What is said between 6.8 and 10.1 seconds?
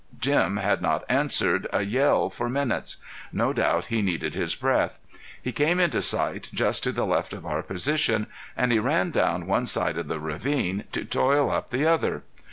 to the left of our position, and he ran down one side of